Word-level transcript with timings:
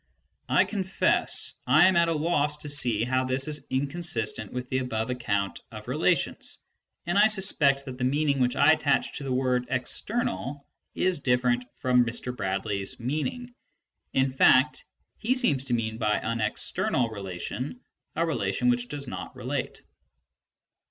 I 0.49 0.63
confess 0.65 1.53
I 1.67 1.87
am 1.87 1.95
at 1.95 2.07
a 2.07 2.13
loss 2.13 2.57
to 2.63 2.69
see 2.69 3.03
how 3.03 3.23
this 3.23 3.47
is 3.47 3.67
inconsistent 3.69 4.51
with 4.51 4.67
the 4.67 4.79
above 4.79 5.11
ac 5.11 5.19
count 5.19 5.61
of 5.71 5.87
relations, 5.87 6.57
and 7.05 7.19
I 7.19 7.27
suspect 7.27 7.85
that 7.85 7.99
the 7.99 8.03
meaning 8.03 8.39
which 8.39 8.55
I 8.55 8.71
attach 8.71 9.19
to 9.19 9.23
the 9.23 9.31
word" 9.31 9.67
external" 9.69 10.65
is 11.05 11.19
different 11.19 11.65
from 11.77 12.03
Mr. 12.03 12.35
Bradley's 12.35 12.99
meaning; 12.99 13.53
in 14.11 14.31
fact 14.31 14.85
he 15.19 15.35
seems 15.35 15.65
to 15.65 15.75
mean 15.75 15.99
by 15.99 16.17
an 16.17 16.41
"external" 16.41 17.09
relation 17.11 17.79
a 18.15 18.25
relation 18.25 18.69
which 18.71 18.87
does 18.87 19.05
not 19.07 19.35
relate. 19.35 19.83